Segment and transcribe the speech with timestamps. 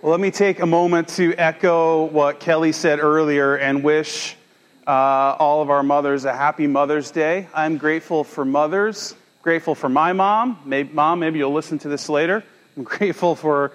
[0.00, 4.36] Well, let me take a moment to echo what Kelly said earlier and wish
[4.86, 7.48] uh, all of our mothers a happy Mother's Day.
[7.52, 10.60] I'm grateful for mothers, grateful for my mom.
[10.64, 12.44] Maybe, mom, maybe you'll listen to this later.
[12.76, 13.72] I'm grateful for,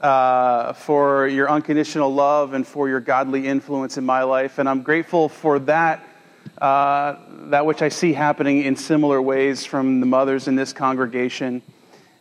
[0.00, 4.58] uh, for your unconditional love and for your godly influence in my life.
[4.58, 6.04] And I'm grateful for that,
[6.60, 7.14] uh,
[7.50, 11.62] that which I see happening in similar ways from the mothers in this congregation.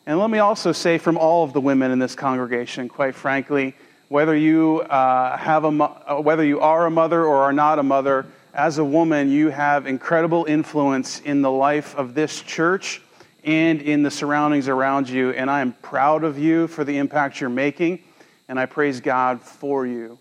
[0.05, 3.75] And let me also say from all of the women in this congregation, quite frankly,
[4.07, 7.83] whether you, uh, have a, uh, whether you are a mother or are not a
[7.83, 13.01] mother, as a woman, you have incredible influence in the life of this church
[13.43, 15.29] and in the surroundings around you.
[15.31, 17.99] And I am proud of you for the impact you're making,
[18.47, 20.17] and I praise God for you.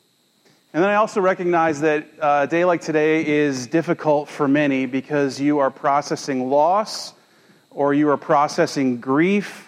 [0.74, 4.84] And then I also recognize that uh, a day like today is difficult for many
[4.84, 7.14] because you are processing loss
[7.70, 9.67] or you are processing grief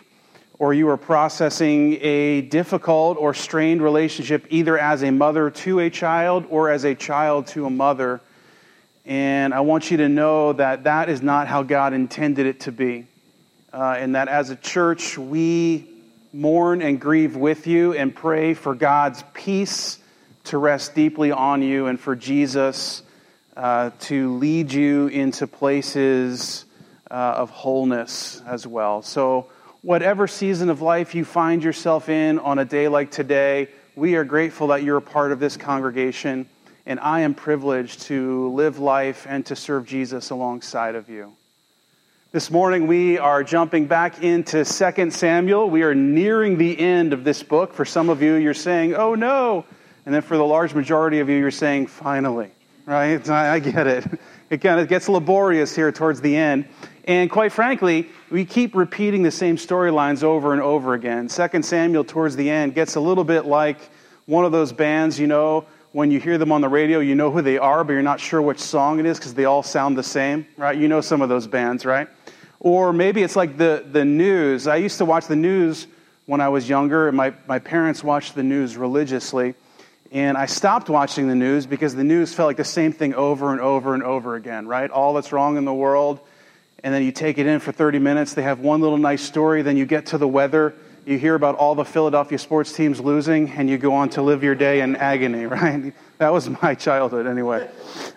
[0.60, 5.88] or you are processing a difficult or strained relationship either as a mother to a
[5.88, 8.20] child or as a child to a mother.
[9.06, 12.72] And I want you to know that that is not how God intended it to
[12.72, 13.06] be.
[13.72, 15.88] Uh, and that as a church, we
[16.30, 19.98] mourn and grieve with you and pray for God's peace
[20.44, 23.02] to rest deeply on you and for Jesus
[23.56, 26.66] uh, to lead you into places
[27.10, 29.00] uh, of wholeness as well.
[29.00, 29.46] So,
[29.82, 34.24] whatever season of life you find yourself in on a day like today, we are
[34.24, 36.48] grateful that you're a part of this congregation,
[36.86, 41.32] and I am privileged to live life and to serve Jesus alongside of you.
[42.32, 45.68] This morning, we are jumping back into 2 Samuel.
[45.68, 47.74] We are nearing the end of this book.
[47.74, 49.64] For some of you, you're saying, oh no.
[50.06, 52.50] And then for the large majority of you, you're saying, finally.
[52.86, 53.28] Right?
[53.28, 54.04] I get it.
[54.50, 56.64] It kind of gets laborious here towards the end.
[57.04, 61.28] And quite frankly, we keep repeating the same storylines over and over again.
[61.28, 63.78] Second Samuel, towards the end, gets a little bit like
[64.26, 67.32] one of those bands, you know, when you hear them on the radio, you know
[67.32, 69.98] who they are, but you're not sure which song it is because they all sound
[69.98, 70.78] the same, right?
[70.78, 72.08] You know some of those bands, right?
[72.60, 74.68] Or maybe it's like the, the news.
[74.68, 75.88] I used to watch the news
[76.26, 79.54] when I was younger, and my, my parents watched the news religiously.
[80.12, 83.50] And I stopped watching the news because the news felt like the same thing over
[83.50, 84.90] and over and over again, right?
[84.90, 86.20] All that's wrong in the world,
[86.82, 88.34] and then you take it in for 30 minutes.
[88.34, 89.62] They have one little nice story.
[89.62, 90.74] Then you get to the weather.
[91.06, 94.42] You hear about all the Philadelphia sports teams losing, and you go on to live
[94.42, 95.92] your day in agony, right?
[96.18, 97.68] That was my childhood, anyway.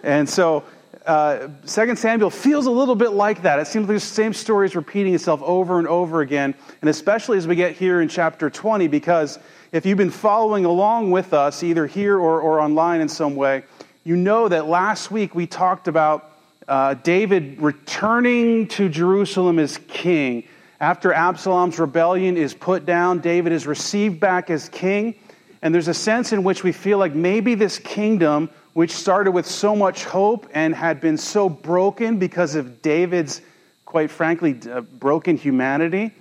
[0.03, 0.63] And so,
[1.05, 3.59] uh, 2 Samuel feels a little bit like that.
[3.59, 7.37] It seems like the same story is repeating itself over and over again, and especially
[7.37, 9.39] as we get here in chapter 20, because
[9.71, 13.63] if you've been following along with us, either here or, or online in some way,
[14.03, 16.32] you know that last week we talked about
[16.67, 20.47] uh, David returning to Jerusalem as king.
[20.79, 25.15] After Absalom's rebellion is put down, David is received back as king.
[25.61, 29.45] And there's a sense in which we feel like maybe this kingdom, which started with
[29.45, 33.41] so much hope and had been so broken because of David's,
[33.85, 36.11] quite frankly, uh, broken humanity,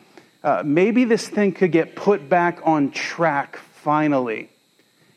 [0.44, 4.48] uh, maybe this thing could get put back on track finally.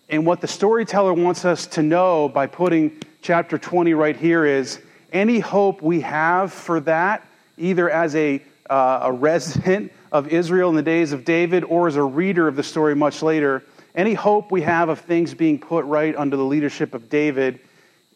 [0.09, 4.79] And what the storyteller wants us to know by putting chapter 20 right here is
[5.15, 7.25] any hope we have for that,
[7.57, 11.95] either as a, uh, a resident of Israel in the days of David or as
[11.95, 13.63] a reader of the story much later,
[13.95, 17.59] any hope we have of things being put right under the leadership of David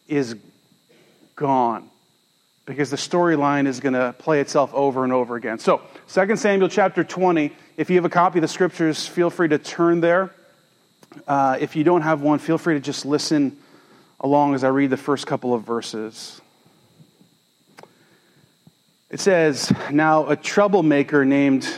[0.08, 0.36] is
[1.36, 1.88] gone
[2.66, 5.58] because the storyline is going to play itself over and over again.
[5.58, 5.80] So,
[6.12, 9.58] 2 Samuel chapter 20, if you have a copy of the scriptures, feel free to
[9.58, 10.30] turn there.
[11.26, 13.56] Uh, if you don't have one, feel free to just listen
[14.20, 16.39] along as I read the first couple of verses.
[19.10, 21.68] It says, Now a troublemaker named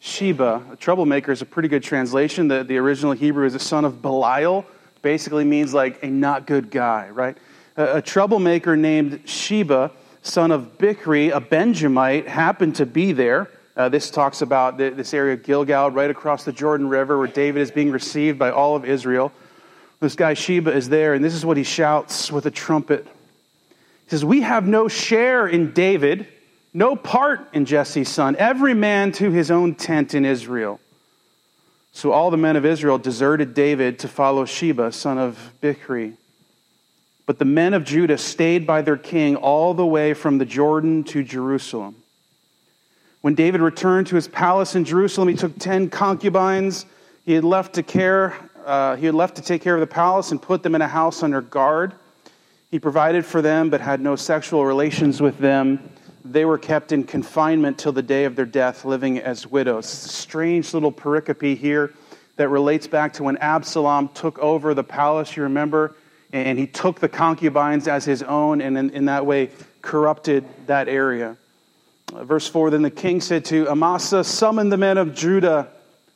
[0.00, 2.48] Sheba, a troublemaker is a pretty good translation.
[2.48, 4.64] The, the original Hebrew is a son of Belial,
[5.02, 7.36] basically means like a not good guy, right?
[7.76, 9.90] A, a troublemaker named Sheba,
[10.22, 13.50] son of Bichri, a Benjamite, happened to be there.
[13.76, 17.26] Uh, this talks about the, this area of Gilgal, right across the Jordan River, where
[17.26, 19.30] David is being received by all of Israel.
[20.00, 23.06] This guy Sheba is there, and this is what he shouts with a trumpet.
[24.04, 26.26] He says, We have no share in David,
[26.72, 30.80] no part in Jesse's son, every man to his own tent in Israel.
[31.92, 36.14] So all the men of Israel deserted David to follow Sheba, son of Bichri.
[37.26, 41.04] But the men of Judah stayed by their king all the way from the Jordan
[41.04, 41.96] to Jerusalem.
[43.20, 46.84] When David returned to his palace in Jerusalem, he took ten concubines
[47.24, 48.34] he had left to care.
[48.64, 50.88] Uh, he had left to take care of the palace and put them in a
[50.88, 51.94] house under guard.
[52.74, 55.78] He provided for them, but had no sexual relations with them.
[56.24, 59.88] They were kept in confinement till the day of their death, living as widows.
[59.88, 61.92] Strange little pericope here.
[62.34, 65.94] that relates back to when Absalom took over the palace, you remember?
[66.32, 69.50] And he took the concubines as his own, and in, in that way
[69.80, 71.36] corrupted that area.
[72.12, 75.68] Verse 4 Then the king said to Amasa, Summon the men of Judah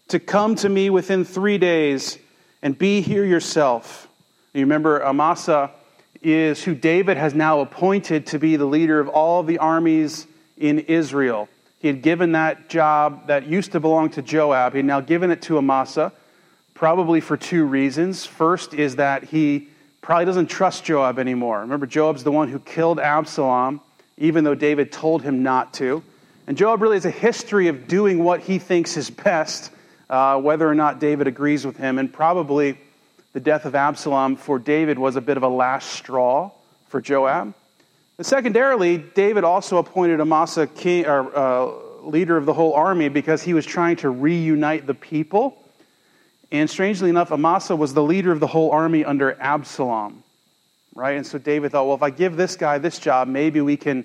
[0.08, 2.18] to come to me within three days
[2.62, 4.08] and be here yourself.
[4.52, 5.70] You remember, Amasa
[6.22, 10.26] is who David has now appointed to be the leader of all the armies
[10.56, 11.48] in Israel.
[11.80, 14.72] He had given that job that used to belong to Joab.
[14.72, 16.12] He had now given it to Amasa,
[16.74, 18.26] probably for two reasons.
[18.26, 19.68] First is that he
[20.00, 21.60] probably doesn't trust Joab anymore.
[21.60, 23.80] Remember, Joab's the one who killed Absalom,
[24.16, 26.02] even though David told him not to.
[26.48, 29.70] And Joab really has a history of doing what he thinks is best,
[30.10, 31.98] uh, whether or not David agrees with him.
[31.98, 32.78] And probably
[33.38, 36.50] the death of Absalom for David was a bit of a last straw
[36.88, 37.54] for Joab.
[38.16, 41.66] And secondarily, David also appointed Amasa king, or, uh,
[42.02, 45.56] leader of the whole army because he was trying to reunite the people.
[46.50, 50.24] And strangely enough, Amasa was the leader of the whole army under Absalom,
[50.96, 51.16] right?
[51.16, 54.04] And so David thought, well, if I give this guy this job, maybe we can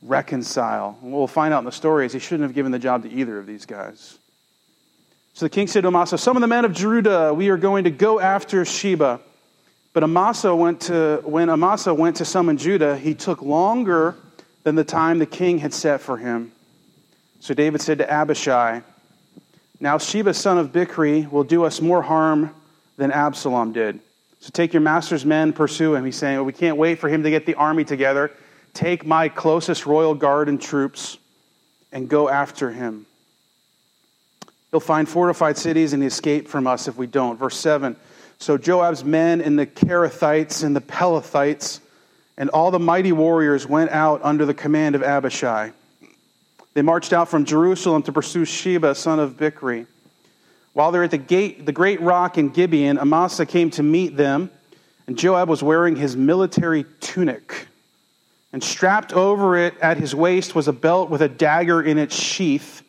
[0.00, 0.96] reconcile.
[1.02, 3.02] And what we'll find out in the story is he shouldn't have given the job
[3.02, 4.16] to either of these guys.
[5.36, 7.84] So the king said to Amasa, Some of the men of Judah, we are going
[7.84, 9.20] to go after Sheba.
[9.92, 14.14] But Amasa went to, when Amasa went to summon Judah, he took longer
[14.62, 16.52] than the time the king had set for him.
[17.40, 18.80] So David said to Abishai,
[19.78, 22.54] Now Sheba, son of Bichri, will do us more harm
[22.96, 24.00] than Absalom did.
[24.40, 26.06] So take your master's men, pursue him.
[26.06, 28.30] He's saying, well, We can't wait for him to get the army together.
[28.72, 31.18] Take my closest royal guard and troops
[31.92, 33.04] and go after him.
[34.70, 37.38] He'll find fortified cities and escape from us if we don't.
[37.38, 37.96] Verse 7
[38.38, 41.80] So Joab's men and the Cherethites and the Pelethites
[42.36, 45.72] and all the mighty warriors went out under the command of Abishai.
[46.74, 49.86] They marched out from Jerusalem to pursue Sheba, son of Bichri.
[50.74, 54.50] While they're at the gate, the great rock in Gibeon, Amasa came to meet them,
[55.06, 57.68] and Joab was wearing his military tunic.
[58.52, 62.14] And strapped over it at his waist was a belt with a dagger in its
[62.14, 62.82] sheath.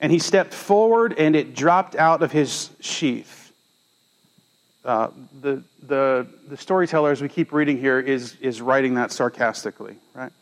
[0.00, 3.52] And he stepped forward, and it dropped out of his sheath.
[4.84, 5.08] Uh,
[5.40, 10.32] the, the, the storyteller, as we keep reading here, is, is writing that sarcastically, right?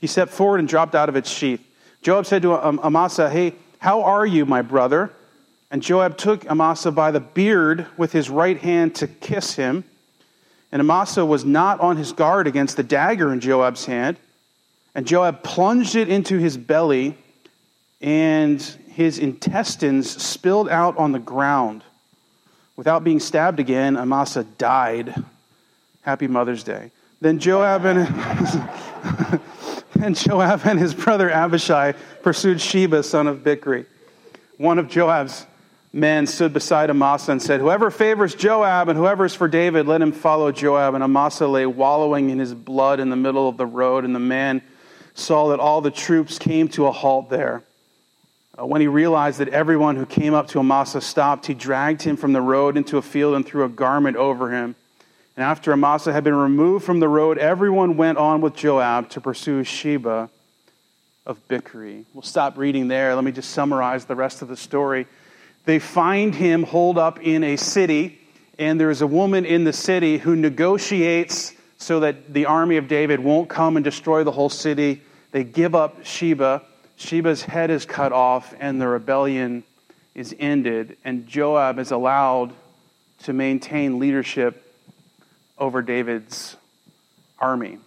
[0.00, 1.64] He stepped forward and dropped out of its sheath.
[2.02, 5.12] Joab said to Amasa, Hey, how are you, my brother?
[5.70, 9.84] And Joab took Amasa by the beard with his right hand to kiss him.
[10.70, 14.16] And Amasa was not on his guard against the dagger in Joab's hand.
[14.94, 17.16] And Joab plunged it into his belly,
[18.00, 18.60] and
[18.94, 21.82] his intestines spilled out on the ground.
[22.76, 25.14] Without being stabbed again, Amasa died.
[26.02, 26.90] Happy Mother's Day.
[27.20, 29.40] Then Joab and.
[30.00, 31.92] And Joab and his brother Abishai
[32.22, 33.86] pursued Sheba, son of Bichri.
[34.58, 35.46] One of Joab's
[35.92, 40.02] men stood beside Amasa and said, Whoever favors Joab and whoever is for David, let
[40.02, 40.94] him follow Joab.
[40.94, 44.20] And Amasa lay wallowing in his blood in the middle of the road, and the
[44.20, 44.62] man
[45.14, 47.62] saw that all the troops came to a halt there.
[48.56, 52.16] Uh, when he realized that everyone who came up to Amasa stopped, he dragged him
[52.16, 54.76] from the road into a field and threw a garment over him.
[55.36, 59.20] And after Amasa had been removed from the road, everyone went on with Joab to
[59.20, 60.30] pursue Sheba
[61.26, 62.04] of Bichri.
[62.14, 63.16] We'll stop reading there.
[63.16, 65.06] Let me just summarize the rest of the story.
[65.64, 68.20] They find him holed up in a city,
[68.58, 72.86] and there is a woman in the city who negotiates so that the army of
[72.86, 75.02] David won't come and destroy the whole city.
[75.32, 76.62] They give up Sheba.
[76.96, 79.64] Sheba's head is cut off, and the rebellion
[80.14, 82.52] is ended, and Joab is allowed
[83.24, 84.60] to maintain leadership
[85.58, 86.56] over David's
[87.38, 87.78] army.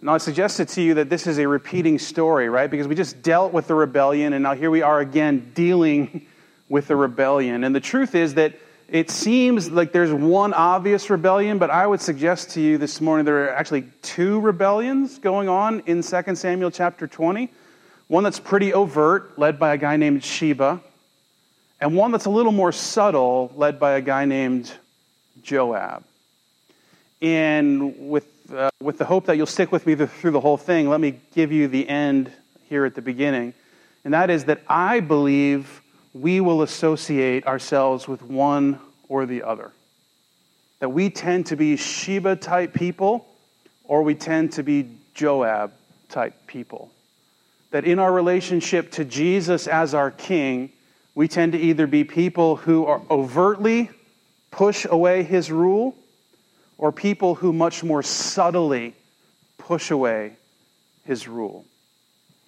[0.00, 2.70] Now, I suggested to you that this is a repeating story, right?
[2.70, 6.26] Because we just dealt with the rebellion, and now here we are again dealing
[6.68, 7.64] with the rebellion.
[7.64, 8.54] And the truth is that
[8.88, 13.26] it seems like there's one obvious rebellion, but I would suggest to you this morning
[13.26, 17.50] there are actually two rebellions going on in 2 Samuel chapter 20.
[18.06, 20.80] One that's pretty overt, led by a guy named Sheba,
[21.80, 24.72] and one that's a little more subtle, led by a guy named
[25.42, 26.02] Joab.
[27.20, 30.88] And with, uh, with the hope that you'll stick with me through the whole thing,
[30.88, 32.32] let me give you the end
[32.70, 33.52] here at the beginning.
[34.02, 35.82] And that is that I believe
[36.20, 39.72] we will associate ourselves with one or the other.
[40.80, 43.26] That we tend to be Sheba type people,
[43.84, 45.72] or we tend to be Joab
[46.08, 46.90] type people.
[47.70, 50.70] That in our relationship to Jesus as our king,
[51.14, 53.90] we tend to either be people who are overtly
[54.50, 55.94] push away his rule,
[56.78, 58.94] or people who much more subtly
[59.58, 60.32] push away
[61.04, 61.64] his rule.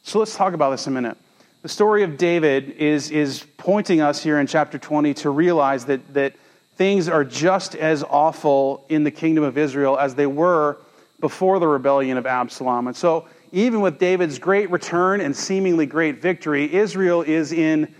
[0.02, 1.16] So let's talk about this a minute.
[1.62, 6.14] The story of David is, is pointing us here in chapter 20 to realize that,
[6.14, 6.32] that
[6.76, 10.78] things are just as awful in the kingdom of Israel as they were
[11.20, 12.86] before the rebellion of Absalom.
[12.86, 17.94] And so, even with David's great return and seemingly great victory, Israel is in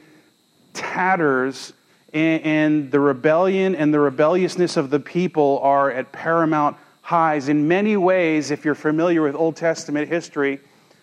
[0.73, 1.75] tatters,
[2.15, 7.51] and, and the rebellion and the rebelliousness of the people are at paramount highs.
[7.51, 10.61] In many ways, if you're familiar with Old Testament history,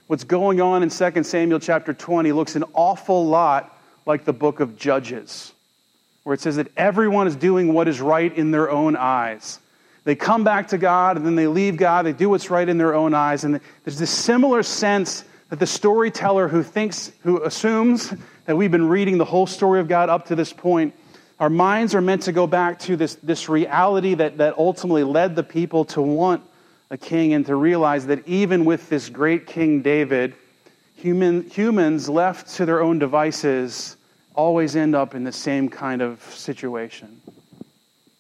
[0.08, 4.62] what's going on in 2 Samuel chapter 20 looks an awful lot like the book
[4.62, 5.54] of Judges,
[6.24, 9.60] where it says that everyone is doing what is right in their own eyes.
[10.06, 12.06] They come back to God and then they leave God.
[12.06, 13.44] They do what's right in their own eyes.
[13.44, 18.14] And there's this similar sense that the storyteller who thinks, who assumes
[18.46, 20.94] that we've been reading the whole story of God up to this point,
[21.42, 25.36] our minds are meant to go back to this, this reality that, that ultimately led
[25.36, 26.42] the people to want
[26.90, 30.36] a king and to realize that even with this great King David,
[30.96, 33.98] human, humans left to their own devices
[34.34, 37.22] always end up in the same kind of situation.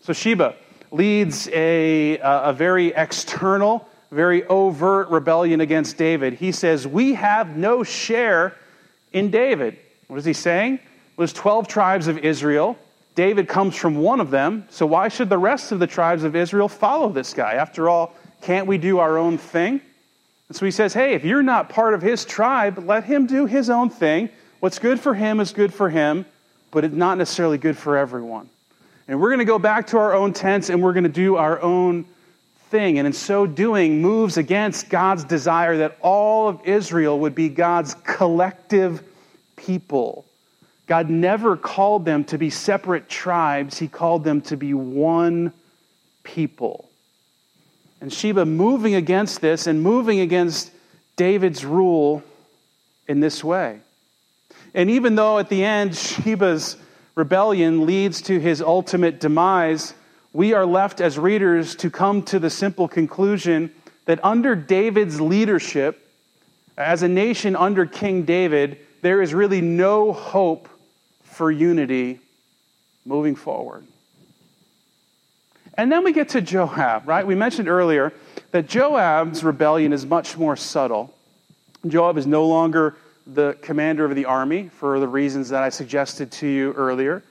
[0.01, 0.55] So Sheba
[0.91, 6.33] leads a, a very external, very overt rebellion against David.
[6.33, 8.55] He says, We have no share
[9.13, 9.77] in David.
[10.07, 10.79] What is he saying?
[11.15, 12.77] Well, there's 12 tribes of Israel.
[13.15, 16.35] David comes from one of them, so why should the rest of the tribes of
[16.35, 17.53] Israel follow this guy?
[17.53, 18.13] After all,
[18.47, 19.81] can't we do our own thing?
[20.47, 23.45] And so he says, Hey, if you're not part of his tribe, let him do
[23.45, 24.29] his own thing.
[24.61, 26.25] What's good for him is good for him,
[26.71, 28.49] but it's not necessarily good for everyone.
[29.09, 31.35] And we're going to go back to our own tents and we're going to do
[31.35, 32.05] our own
[32.69, 32.99] thing.
[32.99, 37.95] And in so doing, moves against God's desire that all of Israel would be God's
[38.05, 39.03] collective
[39.57, 40.23] people.
[40.85, 45.51] God never called them to be separate tribes, He called them to be one
[46.23, 46.86] people.
[47.99, 50.71] And Sheba moving against this and moving against
[51.15, 52.23] David's rule
[53.07, 53.79] in this way.
[54.73, 56.77] And even though at the end Sheba's
[57.15, 59.93] rebellion leads to his ultimate demise,
[60.33, 63.73] we are left as readers to come to the simple conclusion
[64.05, 66.07] that under David's leadership,
[66.77, 70.69] as a nation under King David, there is really no hope
[71.23, 72.19] for unity
[73.05, 73.83] moving forward.
[75.77, 77.25] And then we get to Joab, right?
[77.25, 78.11] We mentioned earlier
[78.51, 81.13] that Joab's rebellion is much more subtle.
[81.85, 82.95] Joab is no longer
[83.27, 87.23] the commander of the army for the reasons that I suggested to you earlier.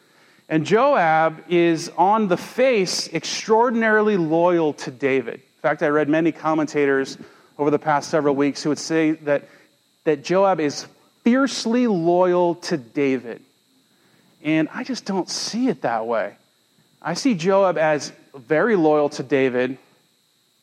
[0.48, 5.34] And Joab is on the face extraordinarily loyal to David.
[5.34, 7.18] In fact, I read many commentators
[7.58, 9.48] over the past several weeks who would say that,
[10.04, 10.86] that Joab is
[11.24, 13.42] fiercely loyal to David.
[14.44, 16.36] And I just don't see it that way.
[17.02, 19.78] I see Joab as very loyal to David,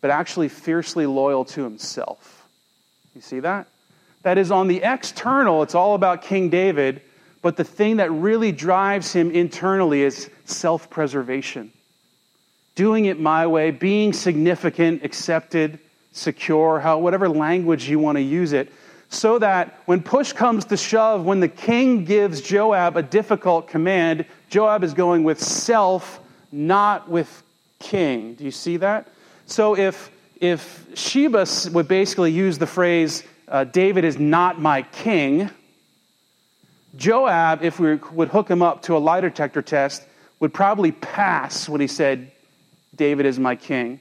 [0.02, 2.48] but actually fiercely loyal to himself.
[3.16, 3.68] You see that?
[4.24, 7.02] That is, on the external, it's all about King David,
[7.42, 11.72] but the thing that really drives him internally is self preservation.
[12.76, 15.78] Doing it my way, being significant, accepted,
[16.14, 18.72] secure, how, whatever language you want to use it,
[19.10, 24.26] so that when push comes to shove, when the king gives Joab a difficult command,
[24.50, 26.20] Joab is going with self,
[26.54, 27.44] not with
[27.80, 28.36] king.
[28.36, 29.08] Do you see that?
[29.48, 35.50] So if, if Sheba would basically use the phrase, uh, David is not my king.
[36.96, 40.04] Joab, if we would hook him up to a lie detector test,
[40.40, 42.32] would probably pass when he said,
[42.96, 44.00] David is my king.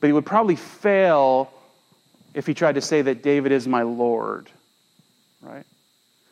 [0.00, 1.50] But he would probably fail
[2.32, 4.48] if he tried to say that David is my Lord.
[5.42, 5.64] Right?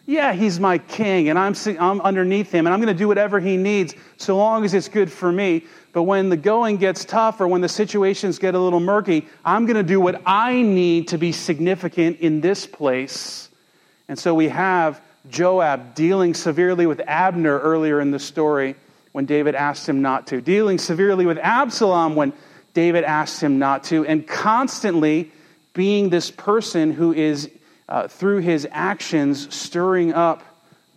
[0.07, 3.41] Yeah, he's my king, and I'm, I'm underneath him, and I'm going to do whatever
[3.41, 5.65] he needs so long as it's good for me.
[5.95, 9.65] But when the going gets tough or when the situations get a little murky, I'm
[9.65, 13.49] going to do what I need to be significant in this place.
[14.09, 18.77] And so we have Joab dealing severely with Abner earlier in the story
[19.13, 22.33] when David asked him not to, dealing severely with Absalom when
[22.75, 25.31] David asked him not to, and constantly
[25.73, 27.49] being this person who is,
[27.89, 30.43] uh, through his actions, stirring up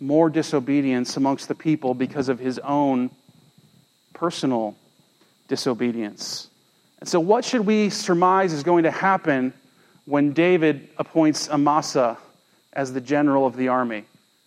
[0.00, 3.10] more disobedience amongst the people because of his own
[4.14, 4.76] personal
[5.48, 6.48] disobedience.
[7.00, 9.52] And so, what should we surmise is going to happen
[10.04, 12.18] when David appoints Amasa
[12.72, 14.04] as the general of the army?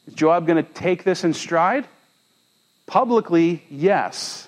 [0.07, 1.85] Is Joab going to take this in stride?
[2.87, 4.47] Publicly, yes.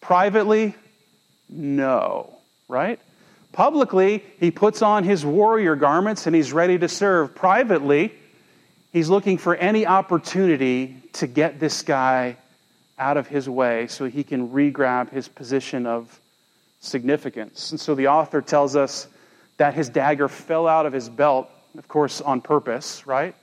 [0.00, 0.74] Privately,
[1.48, 2.38] no.
[2.68, 2.98] Right?
[3.52, 7.34] Publicly, he puts on his warrior garments and he's ready to serve.
[7.34, 8.12] Privately,
[8.92, 12.36] he's looking for any opportunity to get this guy
[12.98, 16.20] out of his way so he can regrab his position of
[16.80, 17.70] significance.
[17.70, 19.06] And so the author tells us
[19.58, 23.34] that his dagger fell out of his belt, of course, on purpose, right?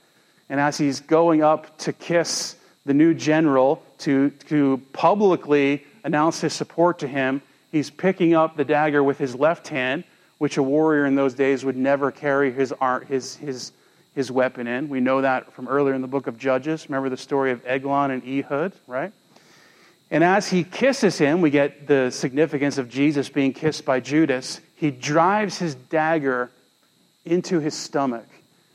[0.48, 6.52] And as he's going up to kiss the new general to, to publicly announce his
[6.52, 10.04] support to him, he's picking up the dagger with his left hand,
[10.38, 12.72] which a warrior in those days would never carry his,
[13.08, 13.72] his, his,
[14.14, 14.88] his weapon in.
[14.88, 16.88] We know that from earlier in the book of Judges.
[16.88, 19.12] Remember the story of Eglon and Ehud, right?
[20.10, 24.60] And as he kisses him, we get the significance of Jesus being kissed by Judas.
[24.74, 26.50] He drives his dagger
[27.24, 28.26] into his stomach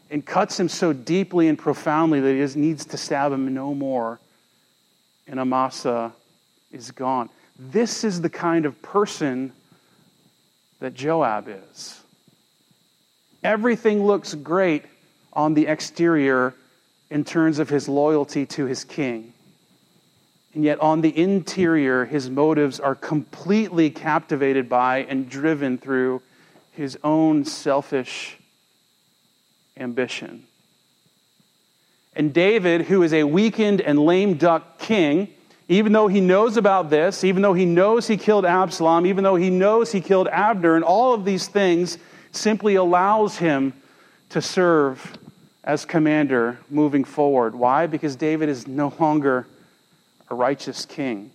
[0.09, 3.73] and cuts him so deeply and profoundly that he just needs to stab him no
[3.73, 4.19] more.
[5.27, 6.13] And Amasa
[6.71, 7.29] is gone.
[7.57, 9.53] This is the kind of person
[10.79, 12.01] that Joab is.
[13.43, 14.83] Everything looks great
[15.31, 16.53] on the exterior
[17.09, 19.33] in terms of his loyalty to his king.
[20.53, 26.21] And yet, on the interior, his motives are completely captivated by and driven through
[26.71, 28.37] his own selfish
[29.77, 30.47] ambition.
[32.15, 35.27] And David, who is a weakened and lame duck king,
[35.67, 39.35] even though he knows about this, even though he knows he killed Absalom, even though
[39.35, 41.97] he knows he killed Abner, and all of these things,
[42.31, 43.73] simply allows him
[44.29, 45.17] to serve
[45.63, 47.55] as commander moving forward.
[47.55, 47.87] Why?
[47.87, 49.47] Because David is no longer
[50.29, 51.31] a righteous king,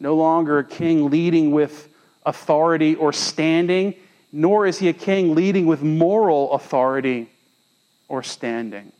[0.00, 1.88] no longer a king leading with
[2.24, 3.94] authority or standing
[4.32, 7.30] nor is he a king leading with moral authority
[8.08, 8.92] or standing.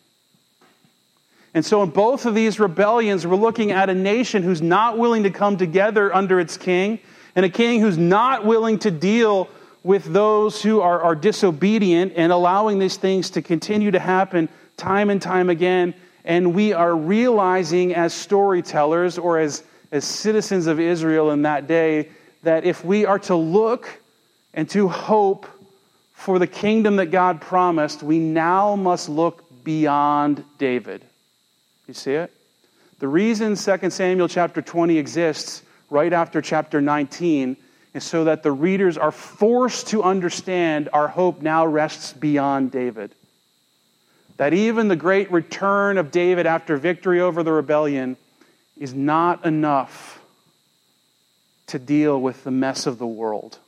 [1.59, 5.25] And so, in both of these rebellions, we're looking at a nation who's not willing
[5.25, 7.00] to come together under its king,
[7.35, 9.49] and a king who's not willing to deal
[9.83, 15.11] with those who are, are disobedient and allowing these things to continue to happen time
[15.11, 15.95] and time again.
[16.25, 22.11] And we are realizing, as storytellers or as, as citizens of Israel in that day,
[22.45, 23.99] that if we are to look
[24.55, 25.45] and to hope
[26.12, 31.05] for the kingdom that God promised, we now must look beyond David.
[31.88, 32.30] You see it?
[32.99, 37.57] The reason 2 Samuel chapter 20 exists right after chapter 19
[37.95, 43.15] is so that the readers are forced to understand our hope now rests beyond David.
[44.36, 48.19] That even the great return of David after victory over the rebellion
[48.76, 50.21] is not enough
[51.69, 53.58] to deal with the mess of the world.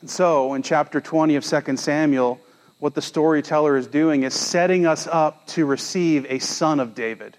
[0.00, 2.40] And so, in chapter 20 of 2 Samuel,
[2.78, 7.36] what the storyteller is doing is setting us up to receive a son of David.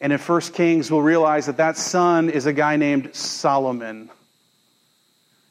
[0.00, 4.10] And in 1 Kings, we'll realize that that son is a guy named Solomon.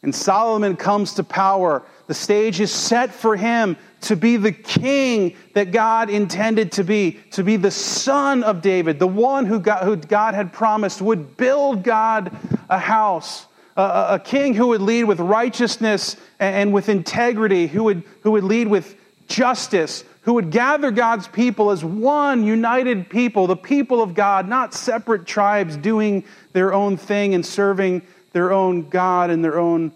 [0.01, 1.83] And Solomon comes to power.
[2.07, 7.19] The stage is set for him to be the king that God intended to be,
[7.31, 11.35] to be the son of David, the one who God, who God had promised would
[11.35, 12.35] build God
[12.69, 13.45] a house
[13.79, 18.43] a, a king who would lead with righteousness and with integrity, who would, who would
[18.43, 18.95] lead with
[19.27, 24.73] justice, who would gather God's people as one united people, the people of God, not
[24.73, 28.01] separate tribes doing their own thing and serving
[28.33, 29.91] their own God in their own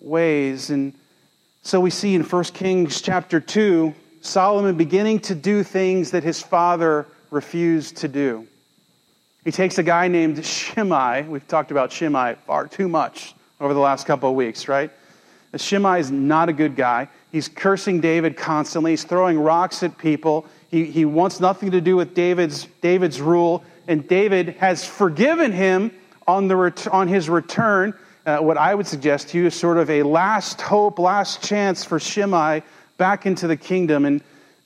[0.00, 0.70] ways.
[0.70, 0.94] And
[1.62, 6.40] so we see in 1 Kings chapter 2, Solomon beginning to do things that his
[6.40, 8.46] father refused to do.
[9.44, 11.22] He takes a guy named Shimei.
[11.22, 14.90] We've talked about Shimei far too much over the last couple of weeks, right?
[15.54, 17.08] Shimei is not a good guy.
[17.30, 18.92] He's cursing David constantly.
[18.92, 20.46] He's throwing rocks at people.
[20.70, 23.62] He, he wants nothing to do with David's, David's rule.
[23.86, 25.92] And David has forgiven him
[26.26, 27.94] on, the, on his return.
[28.24, 31.84] Uh, what I would suggest to you is sort of a last hope, last chance
[31.84, 32.62] for Shimei
[32.96, 34.06] back into the kingdom.
[34.06, 34.22] And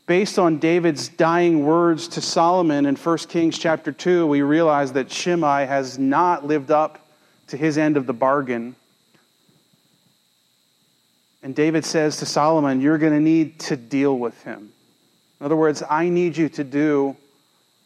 [0.08, 5.12] based on David's dying words to Solomon in 1 Kings chapter 2, we realize that
[5.12, 7.06] Shimei has not lived up
[7.48, 8.74] to his end of the bargain.
[11.42, 14.72] And David says to Solomon, You're going to need to deal with him.
[15.40, 17.14] In other words, I need you to do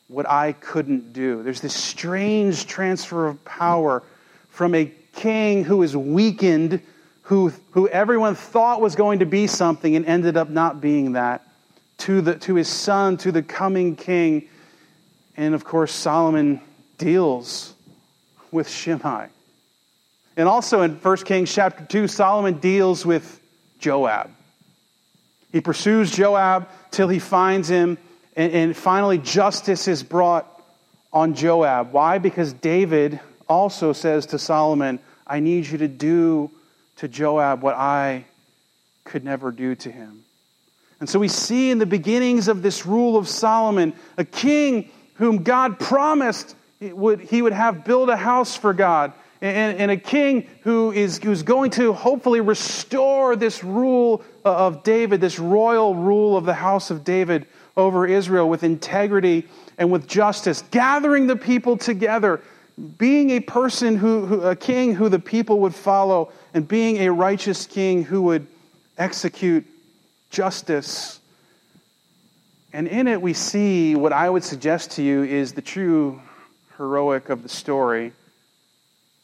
[0.06, 1.42] what I couldn't do.
[1.42, 4.00] There's this strange transfer of power
[4.48, 6.80] from a king who is weakened,
[7.22, 11.48] who, who everyone thought was going to be something and ended up not being that
[12.03, 14.49] to, the, to his son, to the coming king.
[15.37, 16.61] And of course, Solomon
[16.99, 17.75] deals
[18.51, 19.29] with Shimei.
[20.37, 23.41] And also in 1 Kings chapter 2, Solomon deals with
[23.79, 24.31] Joab.
[25.53, 27.99] He pursues Joab till he finds him,
[28.35, 30.49] and, and finally, justice is brought
[31.12, 31.93] on Joab.
[31.93, 32.19] Why?
[32.19, 36.51] Because David also says to Solomon, I need you to do
[36.97, 38.25] to Joab what I
[39.05, 40.21] could never do to him.
[41.03, 45.43] And so we see in the beginnings of this rule of Solomon a king whom
[45.43, 49.12] God promised would, he would have build a house for God.
[49.41, 55.21] and, and a king who is who's going to hopefully restore this rule of David,
[55.21, 60.62] this royal rule of the house of David over Israel with integrity and with justice,
[60.71, 62.41] gathering the people together,
[62.97, 67.11] being a person who, who a king who the people would follow, and being a
[67.11, 68.47] righteous king who would
[68.99, 69.67] execute
[70.33, 71.21] justice.
[72.73, 76.21] And in it, we see what I would suggest to you is the true
[76.79, 78.12] heroic of the story,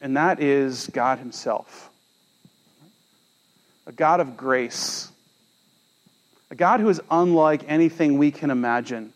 [0.01, 1.91] and that is God Himself.
[3.87, 5.11] A God of grace,
[6.51, 9.15] a God who is unlike anything we can imagine.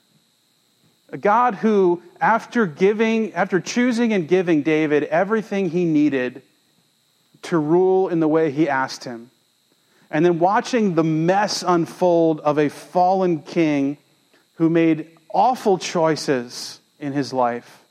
[1.11, 6.41] A God who, after giving, after choosing and giving David everything he needed
[7.43, 9.31] to rule in the way he asked him,
[10.13, 13.97] and then watching the mess unfold of a fallen king
[14.57, 17.83] who made awful choices in his life,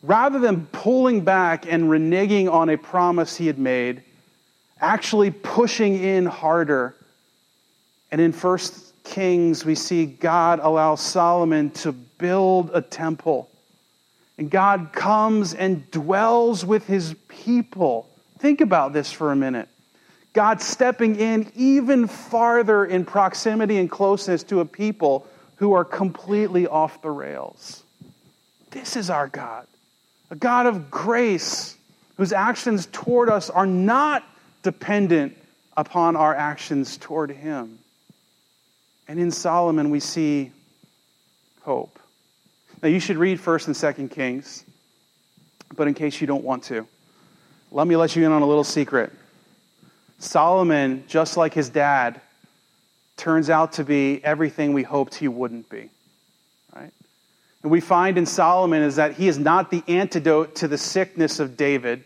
[0.00, 4.02] rather than pulling back and reneging on a promise he had made,
[4.80, 6.94] actually pushing in harder.
[8.12, 13.50] And in First Kings, we see God allow Solomon to build a temple.
[14.38, 18.08] And God comes and dwells with his people.
[18.38, 19.68] Think about this for a minute.
[20.34, 26.66] God stepping in even farther in proximity and closeness to a people who are completely
[26.66, 27.82] off the rails.
[28.70, 29.66] This is our God
[30.30, 31.76] a God of grace
[32.16, 34.24] whose actions toward us are not
[34.64, 35.36] dependent
[35.76, 37.78] upon our actions toward Him.
[39.06, 40.50] And in Solomon, we see
[41.62, 42.00] hope.
[42.82, 44.64] Now, you should read 1st and 2nd Kings,
[45.76, 46.86] but in case you don't want to,
[47.70, 49.12] let me let you in on a little secret.
[50.18, 52.20] Solomon, just like his dad,
[53.16, 55.90] turns out to be everything we hoped he wouldn't be.
[56.74, 56.92] Right?
[57.62, 61.40] And we find in Solomon is that he is not the antidote to the sickness
[61.40, 62.04] of David.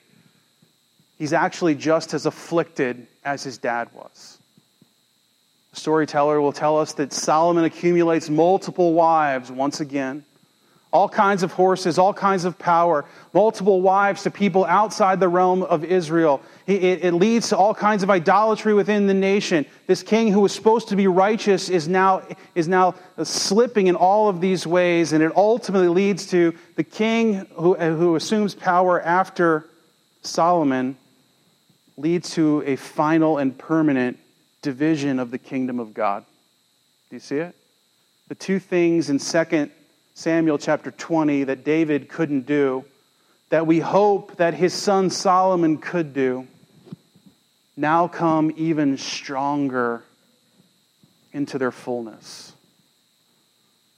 [1.19, 4.39] He's actually just as afflicted as his dad was.
[5.73, 10.25] The storyteller will tell us that Solomon accumulates multiple wives once again
[10.91, 15.63] all kinds of horses, all kinds of power, multiple wives to people outside the realm
[15.63, 16.41] of Israel.
[16.69, 19.65] It, it, leads to all kinds of idolatry within the nation.
[19.87, 22.21] This king who was supposed to be righteous is now,
[22.55, 27.47] is now slipping in all of these ways, and it ultimately leads to the king
[27.55, 29.65] who, who assumes power after
[30.21, 30.99] Solomon
[31.97, 34.19] leads to a final and permanent
[34.61, 36.23] division of the kingdom of God.
[37.09, 37.57] Do you see it?
[38.29, 39.71] The two things in Second
[40.13, 42.85] Samuel chapter 20 that David couldn't do,
[43.49, 46.47] that we hope that his son Solomon could do,
[47.79, 50.03] now come even stronger
[51.33, 52.53] into their fullness.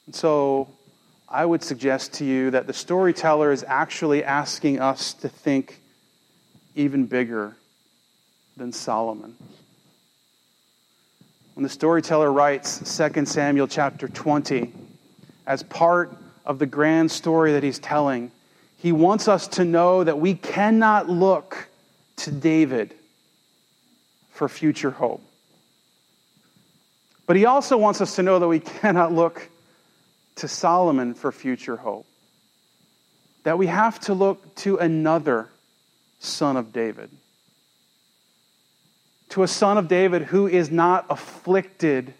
[0.05, 0.69] And so
[1.29, 5.81] I would suggest to you that the storyteller is actually asking us to think
[6.75, 7.57] even bigger
[8.57, 9.35] than Solomon.
[11.55, 14.73] When the storyteller writes 2 Samuel chapter 20,
[15.47, 18.31] as part of the grand story that he's telling.
[18.77, 21.69] He wants us to know that we cannot look
[22.17, 22.95] to David
[24.41, 25.23] for future hope.
[27.27, 29.51] But he also wants us to know that we cannot look
[30.37, 32.07] to Solomon for future hope.
[33.43, 35.51] That we have to look to another
[36.21, 37.11] son of David.
[39.29, 42.15] To a son of David who is not afflicted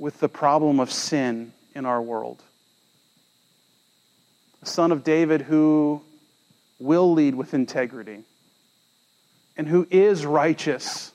[0.00, 2.42] with the problem of sin in our world.
[4.62, 6.02] A son of David who
[6.80, 8.24] will lead with integrity
[9.56, 11.12] and who is righteous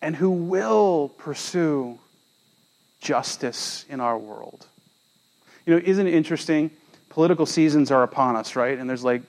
[0.00, 1.98] and who will pursue
[3.00, 4.66] justice in our world.
[5.64, 6.70] You know, isn't it interesting?
[7.08, 8.78] Political seasons are upon us, right?
[8.78, 9.22] And there's like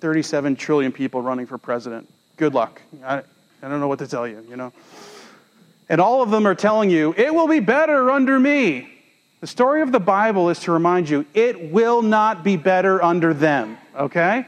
[0.00, 2.08] 37 trillion people running for president.
[2.36, 2.80] Good luck.
[3.04, 3.18] I,
[3.62, 4.72] I don't know what to tell you, you know.
[5.88, 8.88] And all of them are telling you, it will be better under me.
[9.40, 13.34] The story of the Bible is to remind you it will not be better under
[13.34, 14.46] them, okay?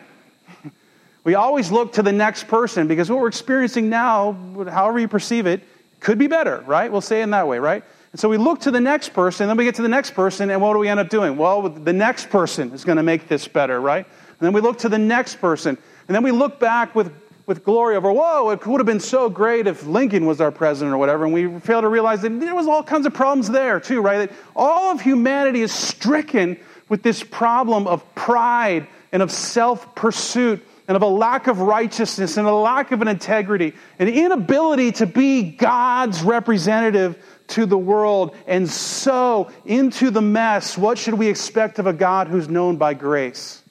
[1.24, 4.32] We always look to the next person because what we're experiencing now,
[4.68, 5.62] however you perceive it,
[6.00, 6.90] could be better, right?
[6.90, 7.84] We'll say it in that way, right?
[8.10, 10.50] And so we look to the next person, then we get to the next person,
[10.50, 11.36] and what do we end up doing?
[11.36, 14.04] Well, the next person is going to make this better, right?
[14.04, 17.12] And then we look to the next person, and then we look back with
[17.46, 20.94] with glory over, whoa, it would have been so great if Lincoln was our president
[20.94, 21.24] or whatever.
[21.24, 24.18] And we fail to realize that there was all kinds of problems there too, right?
[24.18, 26.56] That all of humanity is stricken
[26.88, 32.36] with this problem of pride and of self pursuit and of a lack of righteousness
[32.36, 38.34] and a lack of an integrity, an inability to be God's representative to the world.
[38.46, 42.94] And so, into the mess, what should we expect of a God who's known by
[42.94, 43.62] grace?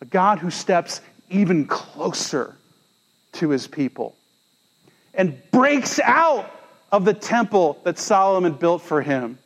[0.00, 2.56] A God who steps even closer
[3.32, 4.16] to his people
[5.14, 6.50] and breaks out
[6.90, 9.38] of the temple that Solomon built for him.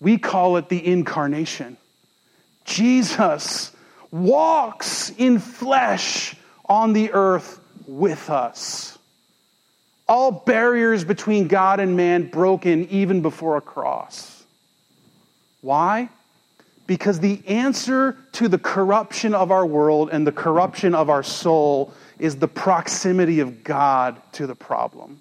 [0.00, 1.76] We call it the incarnation.
[2.64, 3.73] Jesus
[4.14, 8.96] walks in flesh on the earth with us.
[10.06, 14.44] All barriers between God and man broken even before a cross.
[15.62, 16.08] Why?
[16.86, 21.92] Because the answer to the corruption of our world and the corruption of our soul
[22.20, 25.20] is the proximity of God to the problem.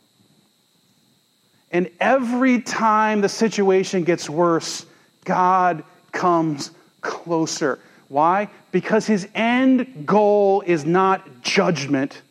[1.71, 4.85] And every time the situation gets worse,
[5.25, 6.69] God comes
[7.01, 7.79] closer.
[8.13, 8.49] Why?
[8.71, 12.21] Because his end goal is not judgment,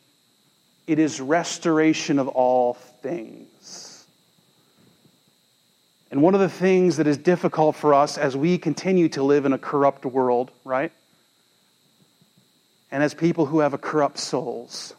[0.87, 4.07] it is restoration of all things.
[6.13, 9.45] And one of the things that is difficult for us as we continue to live
[9.45, 10.93] in a corrupt world, right?
[12.93, 14.95] And as people who have a corrupt souls,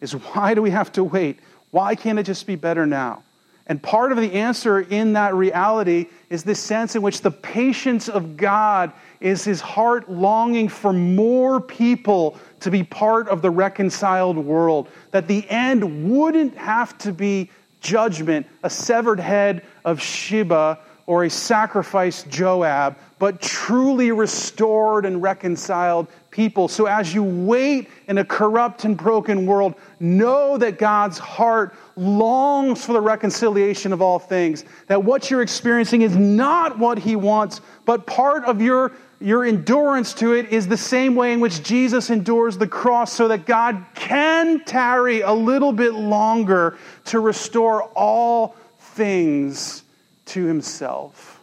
[0.00, 1.38] is why do we have to wait?
[1.70, 3.22] Why can't it just be better now?
[3.64, 8.08] And part of the answer in that reality is this sense in which the patience
[8.08, 14.36] of God is his heart longing for more people to be part of the reconciled
[14.36, 14.88] world.
[15.10, 20.78] That the end wouldn't have to be judgment, a severed head of Sheba
[21.10, 26.68] or a sacrificed Joab, but truly restored and reconciled people.
[26.68, 32.84] So as you wait in a corrupt and broken world, know that God's heart longs
[32.84, 34.64] for the reconciliation of all things.
[34.86, 40.14] That what you're experiencing is not what He wants, but part of your, your endurance
[40.14, 43.84] to it is the same way in which Jesus endures the cross, so that God
[43.94, 49.82] can tarry a little bit longer to restore all things
[50.26, 51.40] to Himself.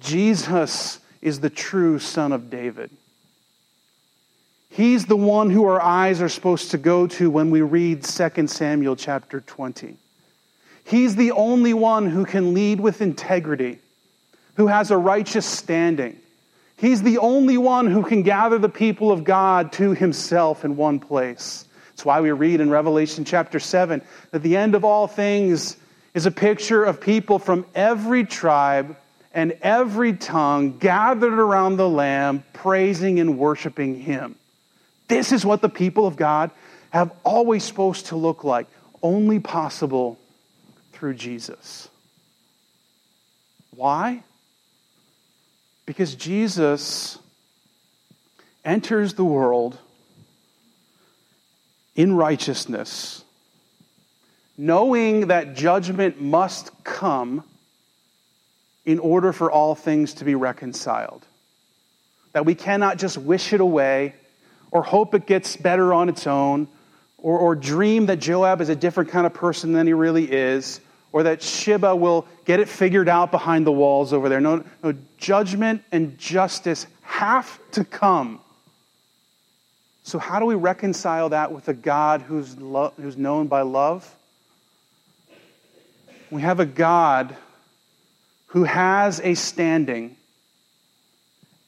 [0.00, 2.90] Jesus is the true Son of David.
[4.70, 8.46] He's the one who our eyes are supposed to go to when we read 2
[8.46, 9.96] Samuel chapter 20.
[10.84, 13.78] He's the only one who can lead with integrity,
[14.54, 16.18] who has a righteous standing.
[16.78, 21.00] He's the only one who can gather the people of God to himself in one
[21.00, 21.64] place.
[21.90, 25.76] That's why we read in Revelation chapter 7 that the end of all things
[26.14, 28.96] is a picture of people from every tribe
[29.34, 34.36] and every tongue gathered around the Lamb, praising and worshiping him.
[35.08, 36.52] This is what the people of God
[36.90, 38.68] have always supposed to look like,
[39.02, 40.16] only possible
[40.92, 41.88] through Jesus.
[43.74, 44.22] Why?
[45.88, 47.18] Because Jesus
[48.62, 49.78] enters the world
[51.96, 53.24] in righteousness,
[54.58, 57.42] knowing that judgment must come
[58.84, 61.24] in order for all things to be reconciled.
[62.34, 64.14] That we cannot just wish it away
[64.70, 66.68] or hope it gets better on its own,
[67.16, 70.80] or, or dream that Joab is a different kind of person than he really is,
[71.18, 74.40] or that Sheba will get it figured out behind the walls over there.
[74.40, 78.38] No, no judgment and justice have to come.
[80.04, 84.08] So, how do we reconcile that with a God who's, lo- who's known by love?
[86.30, 87.34] We have a God
[88.46, 90.16] who has a standing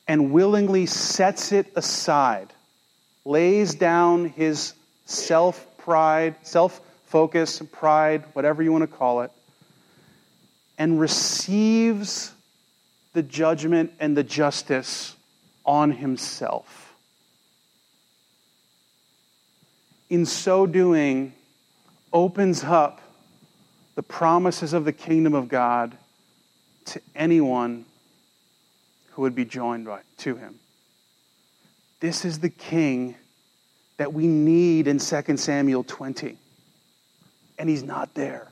[0.07, 2.53] and willingly sets it aside
[3.25, 4.75] lays down his
[5.07, 9.33] self pride, self focus, pride, whatever you want to call it,
[10.81, 12.33] and receives
[13.13, 15.15] the judgment and the justice
[15.67, 16.95] on himself.
[20.09, 21.35] In so doing,
[22.15, 23.03] opens up
[23.95, 25.99] the promises of the kingdom of God
[26.87, 27.85] to anyone
[29.11, 30.59] who would be joined by, to him.
[32.01, 33.17] This is the king
[33.99, 36.39] that we need in 2 Samuel 20.
[37.59, 38.49] And he's not there.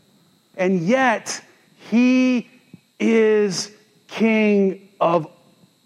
[0.59, 1.43] And yet,
[1.91, 2.49] he
[2.99, 3.71] is
[4.09, 5.27] king of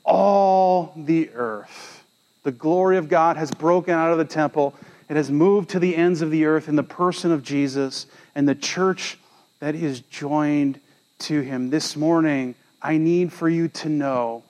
[0.04, 2.04] all the earth.
[2.42, 4.74] The glory of God has broken out of the temple.
[5.08, 8.48] It has moved to the ends of the earth in the person of Jesus and
[8.48, 9.18] the church
[9.60, 10.80] that is joined
[11.20, 11.70] to him.
[11.70, 14.42] This morning, I need for you to know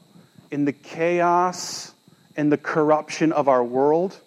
[0.51, 1.93] in the chaos
[2.37, 4.19] and the corruption of our world,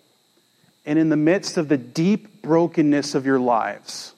[0.86, 4.14] and in the midst of the deep brokenness of your lives,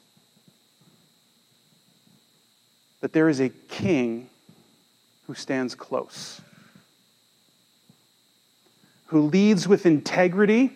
[3.02, 4.30] that there is a king
[5.28, 6.42] who stands close,
[9.08, 10.72] who leads with integrity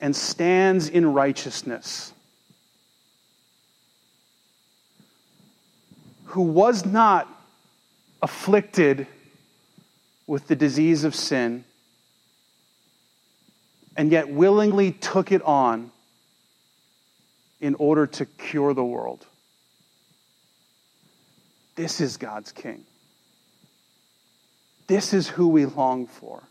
[0.00, 2.12] and stands in righteousness,
[6.26, 7.28] who was not
[8.20, 9.06] afflicted
[10.26, 11.64] with the disease of sin,
[13.96, 15.90] and yet willingly took it on
[17.60, 19.26] in order to cure the world.
[21.74, 22.84] This is God's King.
[24.86, 26.42] This is who we long for.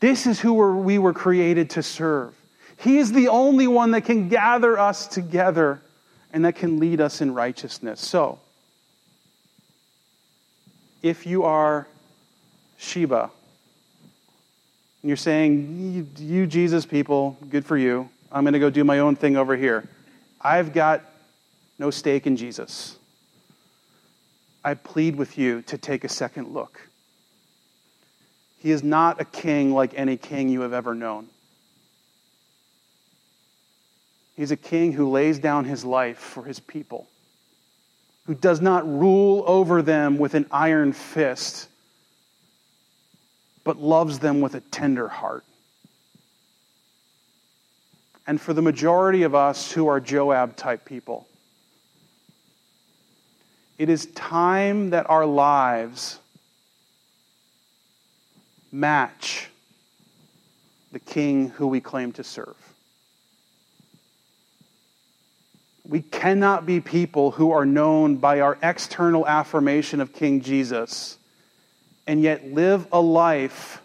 [0.00, 2.34] This is who we were created to serve.
[2.78, 5.80] He is the only one that can gather us together
[6.32, 8.00] and that can lead us in righteousness.
[8.00, 8.38] So,
[11.02, 11.86] if you are
[12.78, 13.30] Sheba,
[15.02, 18.08] and you're saying, You, Jesus people, good for you.
[18.32, 19.88] I'm going to go do my own thing over here.
[20.40, 21.02] I've got
[21.78, 22.96] no stake in Jesus.
[24.62, 26.88] I plead with you to take a second look.
[28.58, 31.28] He is not a king like any king you have ever known.
[34.36, 37.06] He's a king who lays down his life for his people,
[38.26, 41.68] who does not rule over them with an iron fist,
[43.64, 45.44] but loves them with a tender heart.
[48.26, 51.26] And for the majority of us who are Joab type people,
[53.80, 56.18] it is time that our lives
[58.70, 59.48] match
[60.92, 62.58] the king who we claim to serve.
[65.88, 71.16] We cannot be people who are known by our external affirmation of King Jesus
[72.06, 73.80] and yet live a life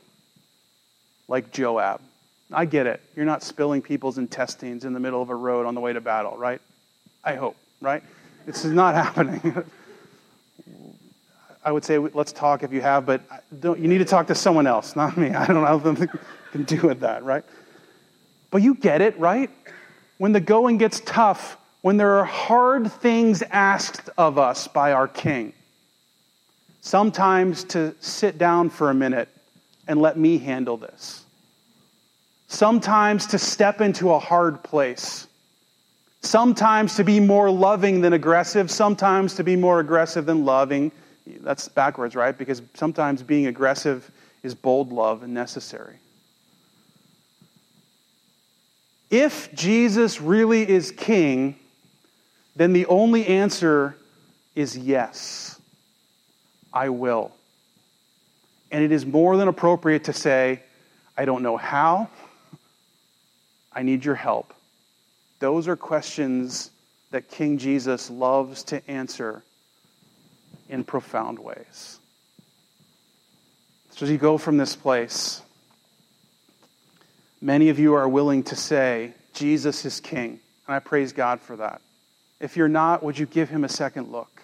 [1.30, 2.02] like Joab.
[2.52, 3.02] I get it.
[3.16, 6.02] You're not spilling people's intestines in the middle of a road on the way to
[6.02, 6.60] battle, right?
[7.24, 8.04] I hope, right?
[8.46, 9.64] This is not happening.
[11.66, 13.22] I would say let's talk if you have, but
[13.60, 15.30] don't, you need to talk to someone else, not me.
[15.32, 16.08] I don't know how I
[16.52, 17.44] can do with that, right?
[18.52, 19.50] But you get it, right?
[20.20, 25.08] When the going gets tough, when there are hard things asked of us by our
[25.08, 25.54] King,
[26.82, 29.28] sometimes to sit down for a minute
[29.88, 31.26] and let me handle this.
[32.48, 35.26] Sometimes to step into a hard place.
[36.22, 38.70] Sometimes to be more loving than aggressive.
[38.70, 40.92] Sometimes to be more aggressive than loving
[41.26, 42.38] that's backwards, right?
[42.38, 44.10] Because sometimes being aggressive
[44.44, 45.98] is bold love and necessary.
[49.10, 51.56] If Jesus really is king,
[52.56, 53.96] then the only answer
[54.56, 55.60] is yes,
[56.74, 57.32] I will.
[58.72, 60.62] And it is more than appropriate to say,
[61.18, 62.10] I don't know how,
[63.72, 64.54] I need your help.
[65.40, 66.72] Those are questions
[67.12, 69.44] that King Jesus loves to answer
[70.70, 72.00] in profound ways.
[73.92, 75.42] So as you go from this place,
[77.42, 80.40] many of you are willing to say, Jesus is King.
[80.68, 81.82] And I praise God for that.
[82.40, 84.42] If you're not, would you give him a second look?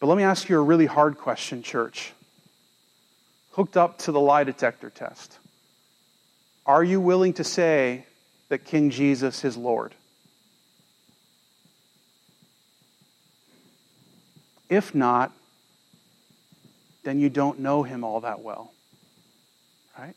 [0.00, 2.12] But let me ask you a really hard question, church.
[3.52, 5.38] Hooked up to the lie detector test.
[6.64, 8.06] Are you willing to say
[8.48, 9.94] that King Jesus is Lord?
[14.68, 15.32] If not,
[17.04, 18.72] then you don't know him all that well.
[19.98, 20.14] Right?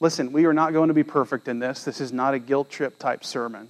[0.00, 1.84] Listen, we are not going to be perfect in this.
[1.84, 3.68] This is not a guilt trip type sermon.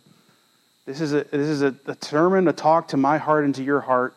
[0.85, 3.63] This is a, this is a, a sermon, a talk to my heart and to
[3.63, 4.15] your heart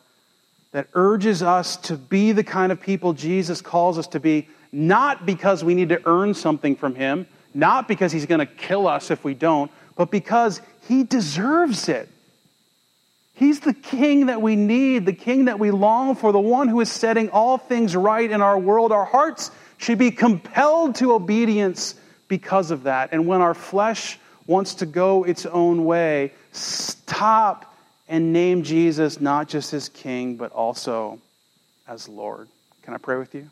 [0.71, 5.25] that urges us to be the kind of people Jesus calls us to be, not
[5.25, 9.12] because we need to earn something from him, not because he's going to kill us
[9.12, 12.07] if we don't, but because he deserves it.
[13.34, 16.80] He's the king that we need, the king that we long for, the one who
[16.82, 18.91] is setting all things right in our world.
[18.91, 21.96] Our hearts should be compelled to obedience
[22.28, 23.10] because of that.
[23.12, 27.74] And when our flesh wants to go its own way, stop
[28.08, 31.20] and name Jesus not just as king, but also
[31.88, 32.48] as Lord.
[32.84, 33.50] Can I pray with you?